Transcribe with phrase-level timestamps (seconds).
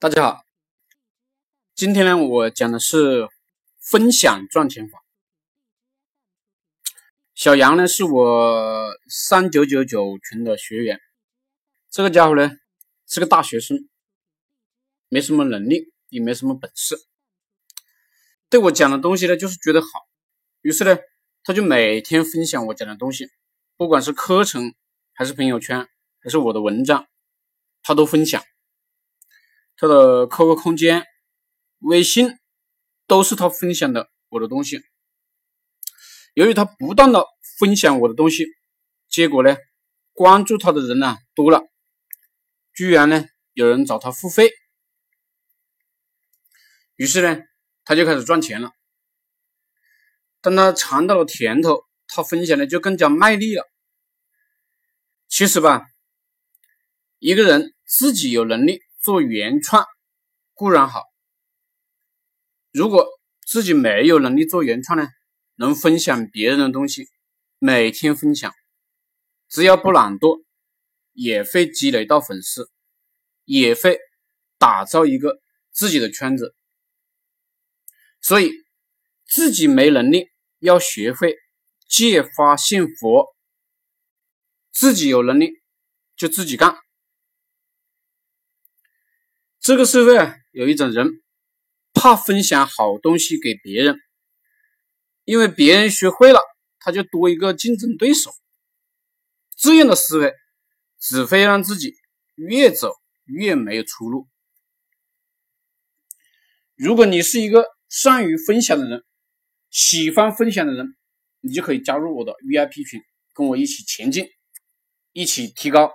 [0.00, 0.44] 大家好，
[1.74, 3.28] 今天呢，我讲的是
[3.80, 5.02] 分享赚钱法。
[7.34, 11.00] 小杨呢，是我三九九九群的学员，
[11.90, 12.52] 这个家伙呢
[13.08, 13.88] 是个大学生，
[15.08, 16.96] 没什么能力，也没什么本事，
[18.48, 19.88] 对我讲的东西呢，就是觉得好，
[20.60, 20.96] 于是呢，
[21.42, 23.32] 他就每天分享我讲的东西，
[23.76, 24.76] 不管是课程
[25.12, 25.88] 还是朋友圈，
[26.20, 27.08] 还是我的文章，
[27.82, 28.40] 他都分享。
[29.80, 31.06] 他的 QQ 空间、
[31.78, 32.36] 微信
[33.06, 34.82] 都是他分享的我的东西。
[36.34, 37.24] 由于他不断的
[37.60, 38.46] 分享我的东西，
[39.08, 39.56] 结果呢，
[40.12, 41.62] 关注他的人呢多了，
[42.74, 44.50] 居然呢有人找他付费，
[46.96, 47.40] 于是呢
[47.84, 48.72] 他就开始赚钱了。
[50.40, 53.62] 当他尝到了甜头，他分享的就更加卖力了。
[55.28, 55.86] 其实吧，
[57.20, 58.82] 一个人自己有能力。
[59.00, 59.86] 做原创
[60.54, 61.04] 固然好，
[62.72, 63.06] 如果
[63.46, 65.08] 自己没有能力做原创呢，
[65.54, 67.06] 能分享别人的东西，
[67.58, 68.52] 每天分享，
[69.48, 70.44] 只要不懒惰，
[71.12, 72.70] 也会积累到粉丝，
[73.44, 73.98] 也会
[74.58, 75.40] 打造一个
[75.70, 76.54] 自己的圈子。
[78.20, 78.52] 所以
[79.24, 81.36] 自己没能力，要学会
[81.88, 83.34] 借花献佛，
[84.72, 85.52] 自己有能力
[86.16, 86.76] 就自己干。
[89.68, 91.22] 这个社会啊，有一种人
[91.92, 94.00] 怕分享好东西给别人，
[95.26, 96.40] 因为别人学会了，
[96.78, 98.30] 他就多一个竞争对手。
[99.58, 100.32] 这样的思维
[100.98, 101.92] 只会让自己
[102.34, 102.94] 越走
[103.26, 104.26] 越没有出路。
[106.74, 109.04] 如果你是一个善于分享的人，
[109.68, 110.96] 喜欢分享的人，
[111.40, 113.02] 你就可以加入我的 VIP 群，
[113.34, 114.30] 跟我一起前进，
[115.12, 115.92] 一起提高。